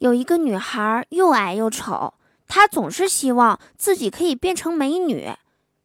[0.00, 2.14] 有一个女孩又矮又丑，
[2.48, 5.30] 她总是希望自己可以变成美女。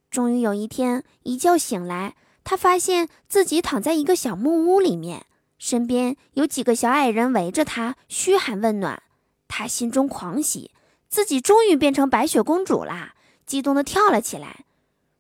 [0.10, 2.16] 终于有一天，一觉醒来，
[2.46, 5.26] 她发现自己躺在一个小木屋里面，
[5.58, 9.04] 身边有几个小矮人围着她嘘寒问暖。
[9.50, 10.72] 她心中狂喜，
[11.10, 13.16] 自己终于变成白雪公主啦！
[13.46, 14.64] 激动地跳了起来。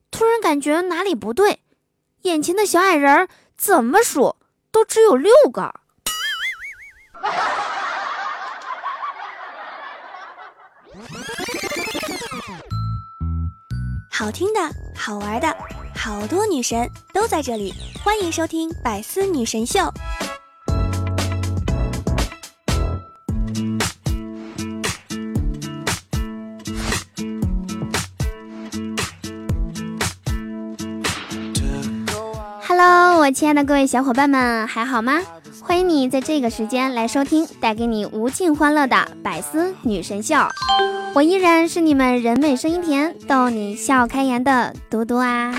[0.09, 1.59] 突然感觉哪里不对，
[2.21, 3.27] 眼前的小矮人
[3.57, 4.37] 怎么数
[4.71, 5.81] 都只有六个。
[14.09, 14.59] 好听的，
[14.95, 15.55] 好玩的，
[15.95, 17.73] 好多女神都在这里，
[18.03, 19.79] 欢迎收听《百思女神秀》。
[32.67, 35.19] Hello，我亲爱的各位小伙伴们，还好吗？
[35.75, 40.33] 欢迎你在这个时间来收听带给你无尽欢乐的百思女神秀，
[41.13, 45.53] 我依然是你们人美声音甜、逗你笑开颜的嘟嘟啊！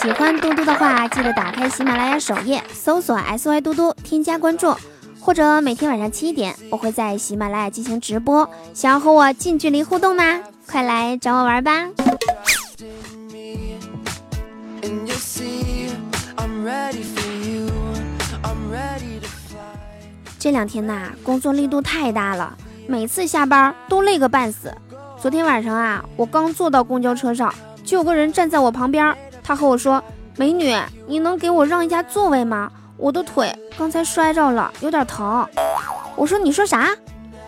[0.00, 4.72] 喜欢嘟嘟的话，记得打开喜马拉雅首页搜索 “sy 嘟嘟”，添加关注，
[5.18, 8.48] 或者每天晚上七点，我会在喜马拉雅进行直播。
[8.74, 10.38] 想要和我近距离互动吗？
[10.70, 11.88] 快来找我玩吧！
[20.38, 24.72] 这两天呐，工作力度太大了，每次下班都累个半死。
[25.20, 27.52] 昨天晚上啊，我刚坐到公交车上，
[27.84, 30.02] 就有个人站在我旁边，他和我说
[30.38, 30.76] ：“美女，
[31.08, 32.70] 你能给我让一下座位吗？
[32.96, 35.44] 我的腿刚才摔着了，有点疼。”
[36.14, 36.90] 我说：“你说啥？”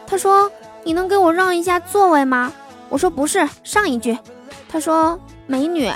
[0.06, 0.50] 他说
[0.82, 2.52] ：“你能给我让一下座位吗？”
[2.90, 4.18] 我说：“不是，上一句。”
[4.68, 5.88] 他说：“美女。”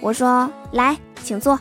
[0.00, 1.58] 我说：“来，请坐。”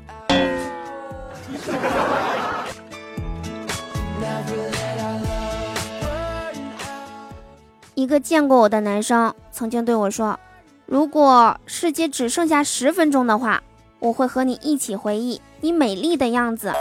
[7.96, 10.38] 一个见过我的男生曾经对我说
[10.86, 13.64] ：“如果世界只剩下十分钟的话，
[14.00, 16.72] 我会和你一起回忆你美丽的样子；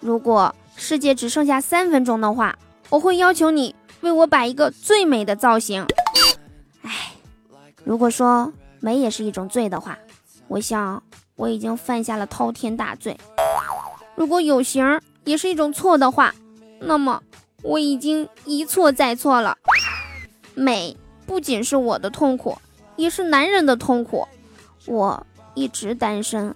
[0.00, 2.58] 如果世界只剩下三分钟的话，
[2.88, 5.86] 我会要求你为我摆一个最美的造型。”
[6.80, 7.12] 哎，
[7.84, 8.50] 如果说
[8.80, 9.98] 美也是一种罪的话，
[10.48, 11.02] 我想
[11.36, 13.14] 我已经犯下了滔天大罪；
[14.14, 16.34] 如果有型也是一种错的话，
[16.80, 17.22] 那么
[17.62, 19.58] 我已经一错再错了。
[20.58, 20.96] 美
[21.26, 22.56] 不仅是我的痛苦，
[22.96, 24.26] 也是男人的痛苦。
[24.86, 26.54] 我一直单身，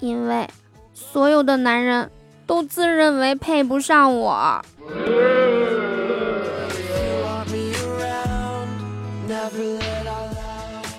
[0.00, 0.48] 因为
[0.92, 2.10] 所有的男人
[2.48, 4.60] 都自认为配不上我。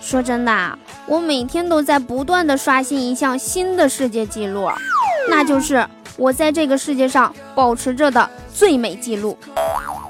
[0.02, 4.70] 说真的，我每天都在不断的刷新一项新的世界纪录，
[5.30, 5.86] 那就是
[6.16, 9.38] 我在这个世界上保持着的最美纪录，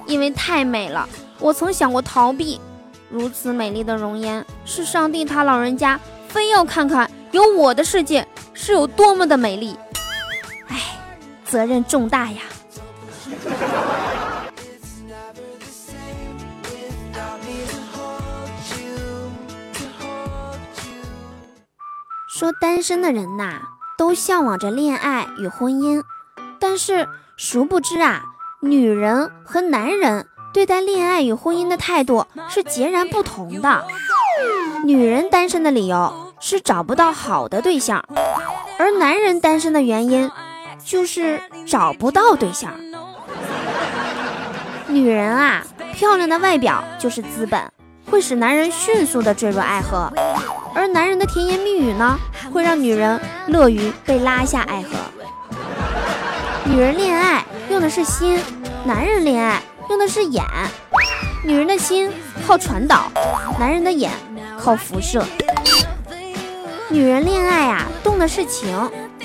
[0.05, 1.09] 因为太美了。
[1.39, 2.59] 我曾想过逃避，
[3.09, 9.77] 如此美丽的容颜，是上帝他老人家非要看看有我的世界是有多么的美丽。
[10.67, 10.99] 唉，
[11.45, 12.41] 责任重大呀。
[22.27, 23.61] 说单身的人呐，
[23.97, 26.03] 都向往着恋爱与婚姻，
[26.57, 28.23] 但是殊不知啊，
[28.61, 30.28] 女人和男人。
[30.51, 33.85] 对待恋爱与婚姻的态度是截然不同的。
[34.83, 38.03] 女人单身的理由是找不到好的对象，
[38.77, 40.31] 而男人单身的原因
[40.83, 42.71] 就是找不到对象。
[44.87, 47.71] 女人啊，漂亮的外表就是资本，
[48.09, 50.11] 会使男人迅速的坠入爱河；
[50.73, 52.17] 而男人的甜言蜜语呢，
[52.51, 54.89] 会让女人乐于被拉下爱河。
[56.65, 58.41] 女人恋爱用的是心，
[58.83, 59.61] 男人恋爱。
[59.89, 60.45] 用的是眼，
[61.43, 62.11] 女人的心
[62.45, 63.11] 靠传导，
[63.59, 64.11] 男人的眼
[64.59, 65.25] 靠辐射。
[66.89, 68.69] 女人恋爱啊，动的是情；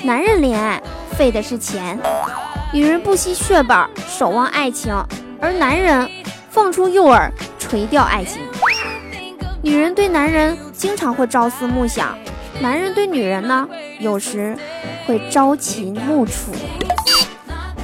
[0.01, 0.81] 男人恋爱
[1.15, 1.99] 费的是钱。
[2.73, 3.77] 女人不惜血本
[4.07, 4.91] 守望爱情，
[5.39, 6.09] 而男人
[6.49, 7.29] 放出诱饵
[7.59, 8.41] 垂钓爱情。
[9.61, 12.17] 女人对男人经常会朝思暮想，
[12.59, 13.69] 男人对女人呢，
[13.99, 14.57] 有时
[15.05, 16.51] 会朝秦暮楚。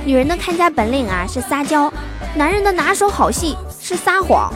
[0.04, 1.94] 女人的看家本领啊，是撒娇。
[2.34, 4.52] 男人的拿手好戏是撒谎。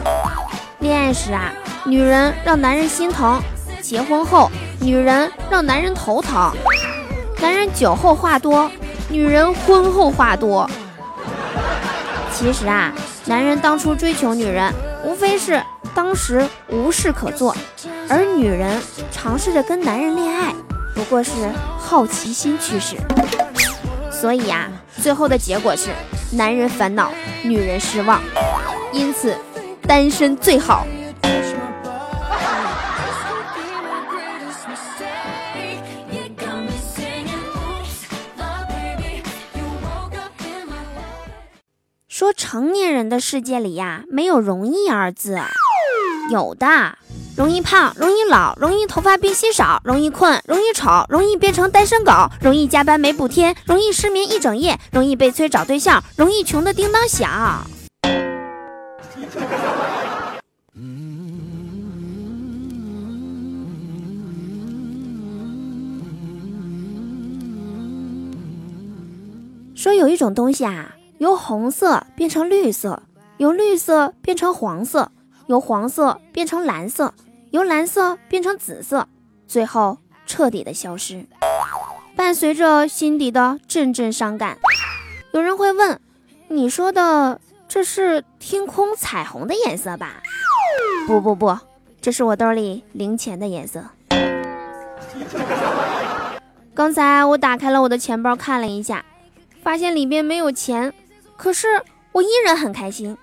[0.78, 1.52] 恋爱时啊，
[1.84, 3.38] 女人让男人心疼；
[3.82, 4.50] 结婚后，
[4.80, 6.50] 女人让男人头疼。
[7.40, 8.70] 男人酒后话多，
[9.10, 10.68] 女人婚后话多。
[12.32, 12.92] 其实啊，
[13.26, 14.72] 男人当初追求女人，
[15.04, 15.62] 无非是
[15.94, 17.54] 当时无事可做；
[18.08, 18.80] 而女人
[19.12, 20.54] 尝试着跟男人恋爱，
[20.94, 21.32] 不过是
[21.78, 22.96] 好奇心驱使。
[24.10, 24.66] 所以啊，
[25.02, 25.90] 最后的结果是。
[26.32, 27.12] 男人烦恼，
[27.44, 28.20] 女人失望，
[28.92, 29.36] 因此
[29.82, 30.86] 单身最好。
[42.08, 45.38] 说成年人的世界里呀，没有容易二字，
[46.30, 46.98] 有的。
[47.36, 52.10] 容易胖，容易老，容易头发变稀少，容易困，容易丑，容易变成单身狗，
[52.40, 57.66] 容易加班没补贴，容易失眠一整夜，容易被催找对象，容易穷的叮当响。
[69.74, 73.02] 说有一种东西啊，由红色变成绿色，
[73.36, 75.12] 由绿色变成黄色，
[75.48, 77.12] 由黄色变成蓝色。
[77.56, 79.08] 由蓝色变成紫色，
[79.48, 81.24] 最后彻底的消失，
[82.14, 84.58] 伴随着心底的阵阵伤感。
[85.32, 85.98] 有人会问
[86.48, 90.22] ：“你说的这是天空彩虹的颜色吧？”
[91.08, 91.58] 不不不，
[91.98, 93.82] 这是我兜里零钱的颜色。
[96.74, 99.02] 刚才我打开了我的钱包看了一下，
[99.62, 100.92] 发现里面没有钱，
[101.38, 101.82] 可是
[102.12, 103.16] 我依然很开心，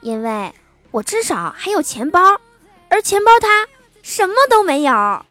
[0.00, 0.52] 因为
[0.92, 2.40] 我至少还有钱包，
[2.88, 3.66] 而钱包它。
[4.02, 5.24] 什么都没有。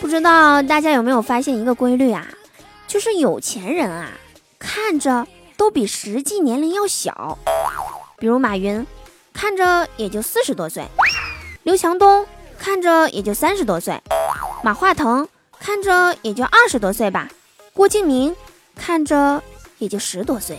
[0.00, 2.26] 不知道大家有没有发现一个规律啊？
[2.88, 4.10] 就是有钱人啊，
[4.58, 7.38] 看着都比实际年龄要小。
[8.18, 8.84] 比如马云，
[9.32, 10.84] 看着也就四十多岁；
[11.62, 12.26] 刘强东
[12.58, 13.94] 看着也就三十多岁；
[14.64, 15.28] 马化腾
[15.60, 17.28] 看着也就二十多岁吧。
[17.80, 18.36] 郭敬明
[18.76, 19.42] 看着
[19.78, 20.58] 也就十多岁。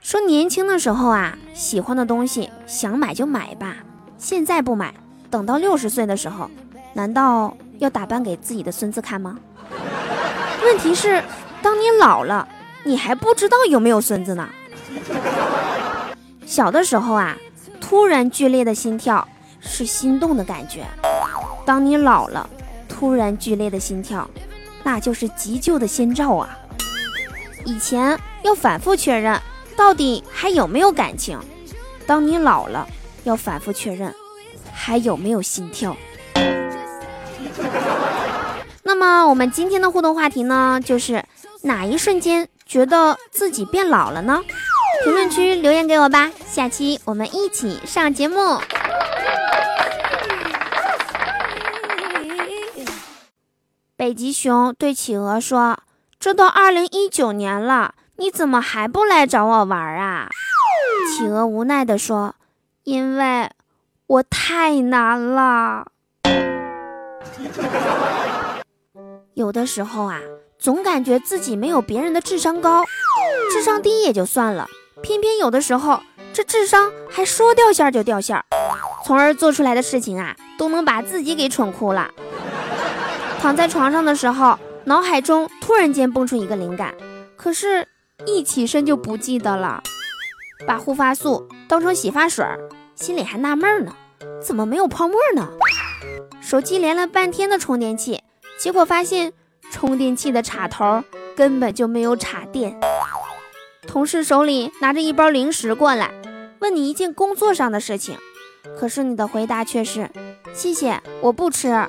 [0.00, 3.76] 说年轻的时候啊，喜欢的东西想买就买吧，
[4.18, 4.92] 现在不买，
[5.30, 6.50] 等到六十岁的时候，
[6.94, 9.38] 难道要打扮给自己的孙子看吗？
[10.64, 11.22] 问题是，
[11.62, 12.48] 当你老了，
[12.82, 14.48] 你还不知道有没有孙子呢。
[16.44, 17.38] 小的时候啊，
[17.80, 19.28] 突然剧烈的心跳。
[19.60, 20.84] 是心动的感觉。
[21.64, 22.48] 当你老了，
[22.88, 24.28] 突然剧烈的心跳，
[24.82, 26.58] 那就是急救的先兆啊！
[27.64, 29.38] 以前要反复确认
[29.76, 31.38] 到底还有没有感情，
[32.06, 32.86] 当你老了，
[33.24, 34.14] 要反复确认
[34.72, 35.96] 还有没有心跳。
[38.82, 41.22] 那么我们今天的互动话题呢，就是
[41.60, 44.42] 哪一瞬间觉得自己变老了呢？
[45.04, 48.58] 评论区留言给我吧，下期我们一起上节目。
[53.96, 55.80] 北极熊对企鹅说
[56.20, 60.30] ：“这都二零一九年了，你怎么还不来找我玩啊？”
[61.10, 62.36] 企鹅无奈地说
[62.84, 63.50] ：“因为
[64.06, 65.88] 我太难了。
[69.34, 70.20] 有的时候啊，
[70.58, 72.84] 总感觉自己没有别人的智商高，
[73.52, 74.68] 智商低也就算了，
[75.02, 76.00] 偏偏有的时候
[76.32, 78.42] 这智商还说掉线就掉线，
[79.08, 82.10] 从而做出来的事情啊，都能把自己给蠢哭了。”
[83.40, 86.92] 躺在床上的时候，脑海中突然间蹦出一个灵感，
[87.34, 87.88] 可是，
[88.26, 89.82] 一起身就不记得了。
[90.66, 92.44] 把护发素当成洗发水，
[92.96, 93.94] 心里还纳闷呢，
[94.42, 95.48] 怎么没有泡沫呢？
[96.42, 98.20] 手机连了半天的充电器，
[98.58, 99.32] 结果发现
[99.70, 101.02] 充电器的插头
[101.34, 102.78] 根本就没有插电。
[103.86, 106.12] 同事手里拿着一包零食过来，
[106.58, 108.18] 问你一件工作上的事情，
[108.76, 110.10] 可是你的回答却是：
[110.52, 111.86] 谢谢，我不吃。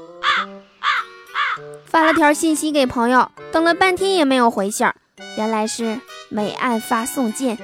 [1.85, 4.95] 发了条信息给朋友，等了半天也没有回信儿，
[5.37, 7.57] 原来是没按发送键。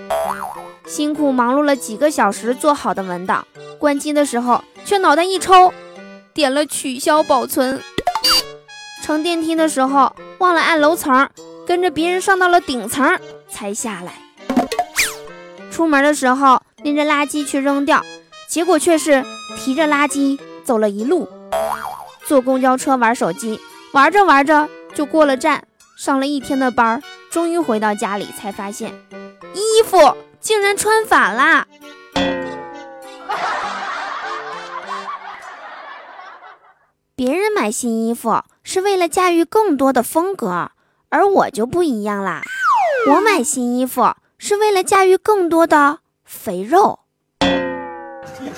[0.88, 3.46] 辛苦忙碌了几个小时做好的文档，
[3.80, 5.74] 关机的时候却脑袋一抽，
[6.34, 7.82] 点了取消保存。
[9.04, 11.30] 乘电梯的时候忘了按楼层，
[11.68, 14.14] 跟着别人上到了顶层才下来。
[15.72, 18.04] 出门的时候拎着垃圾去扔掉，
[18.56, 19.26] 结果却是
[19.58, 21.28] 提着垃圾走了一路。
[22.24, 23.60] 坐公交车玩手机。
[23.92, 28.94] 玩着玩着就过了站，上了一天的班，终于回到家里才发现，
[29.54, 31.68] 衣服竟然穿反了。
[37.14, 40.72] 别人买新衣服是为了驾驭更多的风格，
[41.10, 42.42] 而我就不一样啦，
[43.12, 47.00] 我买新衣服是为了驾驭更多的肥肉。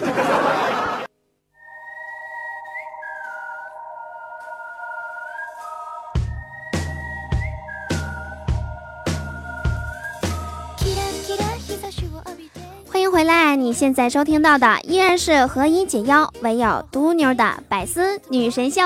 [12.89, 13.55] 欢迎回来！
[13.55, 18.81] 你现在收听到的依然是何以解忧，唯有嘟妞的百思女神秀。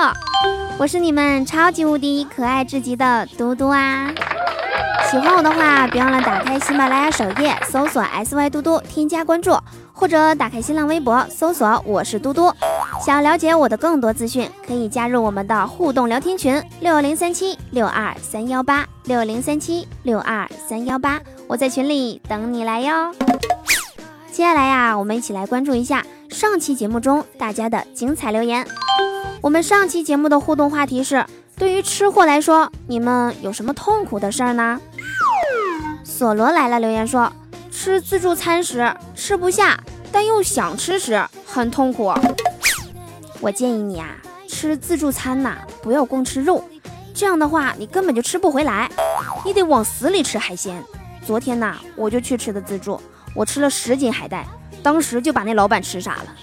[0.78, 4.12] 我是你们超级无敌可爱至极的嘟嘟啊！
[5.10, 9.58] 喜欢我的话，别忘了打开喜马拉雅首页搜索 S Y 嘟嘟，添加关注，
[9.92, 12.52] 或者打开新浪微博搜索我是嘟嘟。
[13.04, 23.12] 想要了解我的更多资讯，可以加入我们的互动聊天群六零三七六二三幺八六零三七六二三幺八，我在群里等你来哟。
[24.30, 28.66] 接下来呀，我们一起来关注一下上期节目中大家的精彩留言。
[29.40, 31.26] 我们上期节目的互动话题是：
[31.58, 34.80] 对于吃货来说，你们有什么痛苦的事儿呢？
[36.04, 37.32] 索罗来了，留言说：
[37.72, 39.80] 吃自助餐时吃不下，
[40.12, 42.12] 但又想吃时很痛苦。
[43.40, 44.08] 我建议你啊，
[44.46, 46.62] 吃自助餐呐，不要光吃肉，
[47.14, 48.88] 这样的话你根本就吃不回来，
[49.44, 50.80] 你得往死里吃海鲜。
[51.26, 53.00] 昨天呐，我就去吃的自助。
[53.34, 54.46] 我吃了十斤海带，
[54.82, 56.36] 当时就把那老板吃傻了。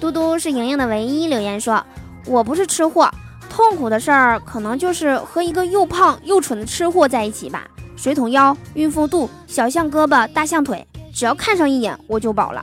[0.00, 1.82] 嘟嘟是莹莹的唯一留言说
[2.26, 3.08] ：“我不是吃货，
[3.48, 7.66] 痛苦的事儿可能就是和一个又胖又蠢的吃货在一起吧。
[7.96, 12.62] 水桶腰、孕妇肚、小象胳膊、大象腿，只要看上一眼我就饱了。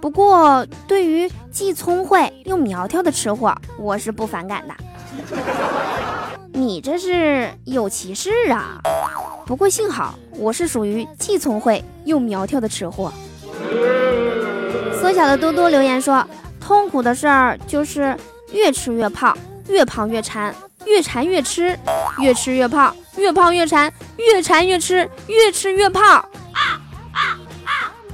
[0.00, 4.74] 不过对于既聪慧又苗条的吃货，我是不反感的。
[6.52, 8.80] 你这是有歧视啊！”
[9.46, 13.12] 不过幸好我是属于既聪慧又苗条的吃货。
[15.00, 16.24] 缩小的多多留言说
[16.60, 18.16] ：“痛苦的事儿就是
[18.52, 19.36] 越吃越胖，
[19.68, 21.76] 越胖越馋，越馋越吃，
[22.20, 26.24] 越吃越胖，越胖越馋，越馋越吃，越吃越胖。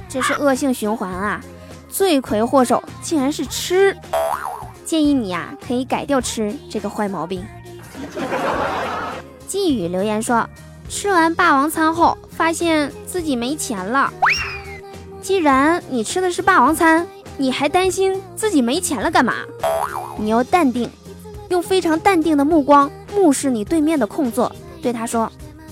[0.07, 1.41] 这是恶性循环啊！
[1.87, 3.95] 罪魁祸首竟然是吃。
[4.85, 7.45] 建议你呀，可以改掉吃这个坏毛病。”
[9.47, 10.47] 寄语留言说。
[10.91, 14.11] 吃完霸王餐后，发现自己没钱了。
[15.21, 19.35] 既然你吃的是霸王餐，你还担心自己没钱了干嘛？
[20.17, 20.89] 你要淡定，
[21.49, 25.31] 用非常淡定的目光目视你对面的空座，对他说：“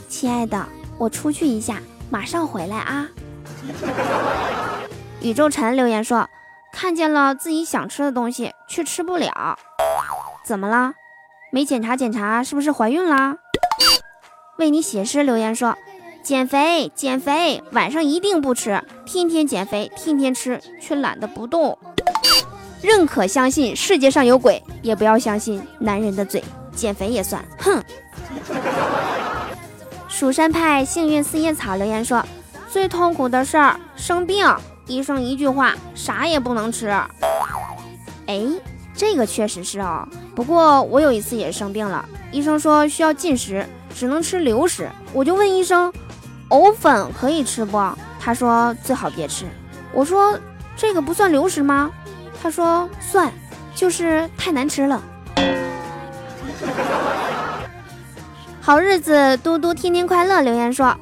[0.09, 0.65] 亲爱的，
[0.97, 3.07] 我出去一下，马上回来啊。”
[5.21, 6.29] 宇宙尘留言说
[6.71, 9.57] ：“看见了自己想吃的东西，却吃不了，
[10.45, 10.93] 怎么了？
[11.51, 13.37] 没检查检查，是不是怀孕啦？”
[14.57, 15.77] 为你写诗留言说
[16.23, 21.77] ：“减肥，减肥，晚上一定不吃，天天减肥，天天吃，却懒得不动。
[22.81, 26.43] 认可相信世界上有鬼，也不要相信男人的嘴。
[26.77, 27.84] 减肥也算，哼。”
[30.07, 32.25] 蜀山派幸运四叶草留言说
[32.72, 34.48] ：“最痛苦的事儿，生病，
[34.86, 36.88] 医生一句话，啥也不能吃。”
[38.27, 38.41] 哎，
[38.96, 40.07] 这个确实是哦。
[40.36, 43.65] 不过我有一次也生病了，医生说需要禁食。
[43.96, 45.91] 只能吃流食，我就问医生，
[46.50, 47.81] 藕粉可以吃不？
[48.19, 49.46] 他说最好别吃。
[49.91, 50.38] 我说
[50.75, 51.89] 这个不算流食吗？
[52.39, 53.34] 他说算，
[53.74, 55.01] 就是太难吃了。
[58.67, 60.93] 好日子嘟嘟天天快乐留言说，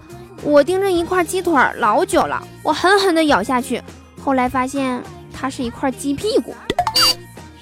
[0.44, 3.82] 我盯着一块鸡腿老久了，我狠狠地咬下去，
[4.24, 5.02] 后来发现
[5.34, 6.56] 它是一块鸡屁股。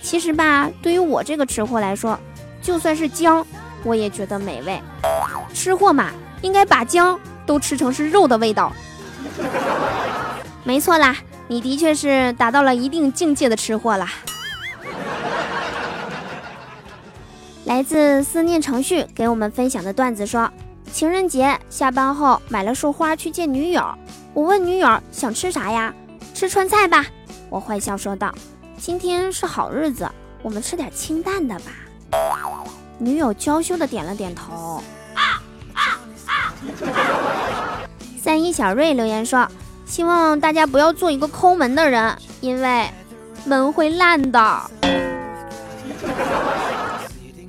[0.02, 2.20] 其实吧，对于我这个吃货来说，
[2.62, 3.48] 就算是姜。
[3.86, 4.78] 我也觉得美味，
[5.54, 6.10] 吃货嘛，
[6.42, 8.74] 应该把姜都吃成是肉的味道。
[10.66, 11.16] 没错啦，
[11.48, 14.12] 你的确是达到了一定境界的吃货啦。
[17.74, 20.48] 来自思念程序给我们分享的段子说，
[20.92, 23.84] 情人节下班后买了束花去见女友，
[24.36, 25.92] 我问女友想吃啥呀？
[26.36, 27.08] 吃川菜吧。
[27.50, 28.32] 我坏笑说道，
[28.78, 30.08] 今天是好日子，
[30.44, 31.72] 我们吃点清淡的吧。
[33.00, 34.84] 女友娇羞的点了点头。
[38.22, 39.48] 三一小瑞留言说
[39.84, 42.88] ：“希望大家不要做一个抠门的人，因为
[43.46, 44.62] 门会烂的。”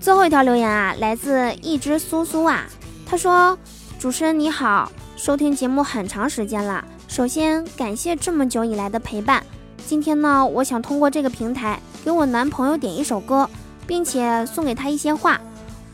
[0.04, 2.66] 最后一条留言啊，来自一只苏苏啊，
[3.06, 3.58] 他说
[3.99, 9.42] ：“主持人你好，收听节目很长时间了，首先感谢这么久以来的陪伴。
[9.87, 13.49] 今天呢，我想通过这个平台给我男朋友点一首歌。”
[13.87, 15.40] 并且送给他一些话，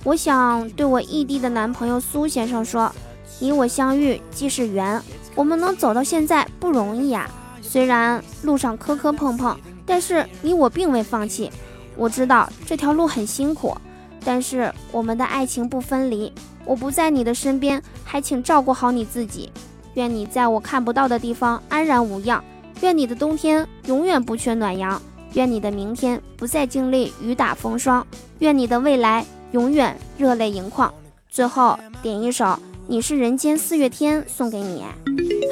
[0.03, 2.93] 我想对我异地的男朋友苏先生说：
[3.39, 5.01] 你我相遇即是缘，
[5.37, 7.31] 我们能走到现在不容易呀。
[7.63, 11.49] 虽然路上磕磕碰碰，但是你我并未放弃。
[11.97, 13.77] 我知道这条路很辛苦，
[14.25, 16.33] 但是我们的爱情不分离。
[16.65, 19.51] 我不在你的身边，还请照顾好你自己。
[19.95, 22.43] 愿你在我看不到的地方安然无恙。
[22.83, 25.01] 愿你的冬天永远不缺暖阳。
[25.35, 28.05] 愿你的明天不再经历雨打风霜，
[28.41, 30.93] 愿你的未来永远热泪盈眶。
[31.29, 32.45] 最后点一首
[32.89, 34.85] 《你是人间四月天》送给你。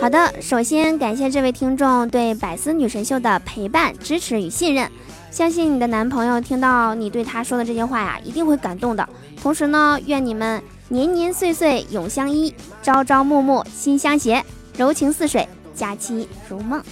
[0.01, 4.91] 好的，首先感谢这位听众对百思女神秀的陪伴、支持与信任。
[5.31, 9.09] 相信你的男朋友听到你对他说的这些话呀，一定会感动的。
[9.41, 14.43] 同时呢，愿你们年年岁岁永相依，朝朝暮暮心相携，
[14.77, 16.83] 柔情似水，佳期如梦。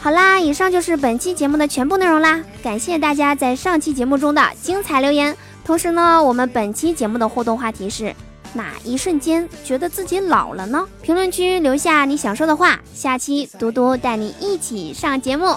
[0.00, 5.36] 好啦，以上就是本期节目的全部内容啦，感谢大家在上期节目中的精彩留言。
[5.64, 8.14] 同时呢，我们本期节目的互动话题是。
[8.56, 10.88] 哪一瞬间觉得自己老了呢？
[11.02, 15.54] 评论区留下你想说的话，下期嘟嘟带你一起上节目。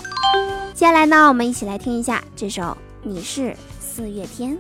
[0.74, 2.62] 接下来呢，我们一起来听一下这首
[3.02, 4.52] 《你是四月天》。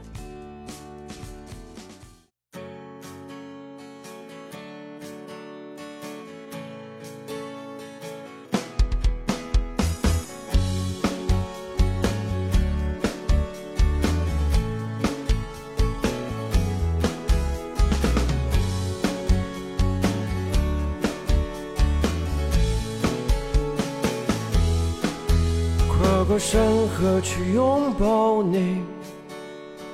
[26.98, 28.82] 何去拥抱你，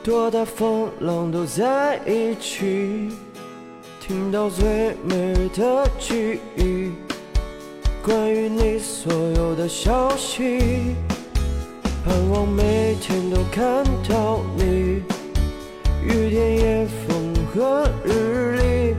[0.03, 3.11] 多大风浪都在一起。
[4.01, 6.91] 听到最美的记忆，
[8.03, 10.95] 关于你所有的消息，
[12.03, 15.03] 盼望每天都看到你。
[16.03, 18.95] 雨天也风和日丽，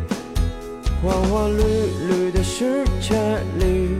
[1.02, 1.62] 花花绿
[2.08, 3.14] 绿的世界
[3.58, 3.96] 里，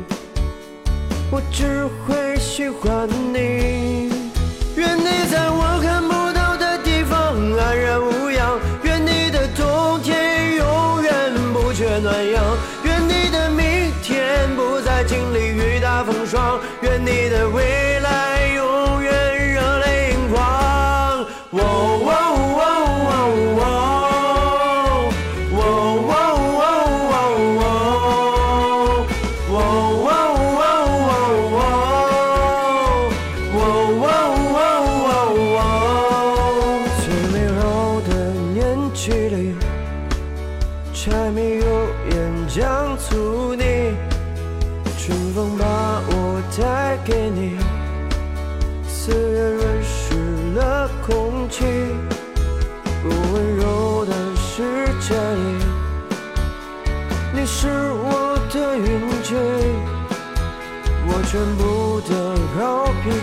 [1.30, 2.24] 我只会。
[2.38, 3.06] 喜欢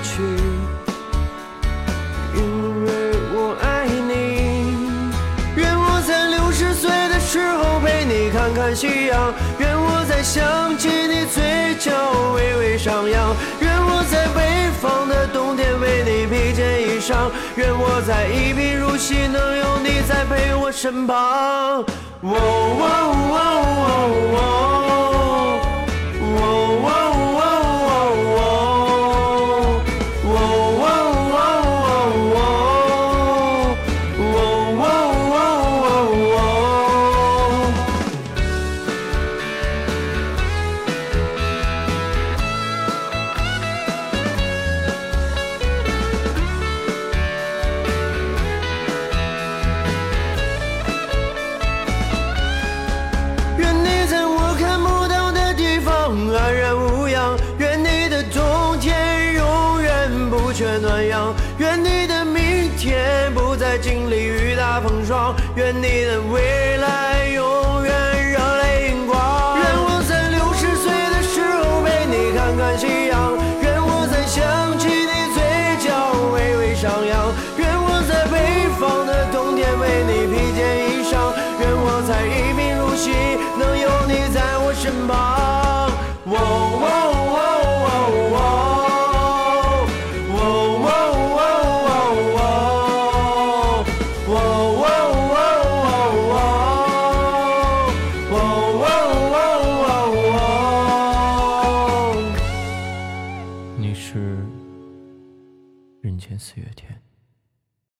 [0.03, 0.21] 去，
[2.35, 2.39] 因
[2.85, 2.91] 为
[3.33, 4.11] 我爱你。
[5.55, 11.91] 愿我在六十岁的时候陪你看看夕阳，愿我在想起你嘴角
[12.35, 21.83] 微微上扬，愿我在北方的冬天为你披件衣裳，愿我在一贫如洗能有你在陪我身旁。
[22.21, 22.33] 愿
[72.55, 73.02] 感谢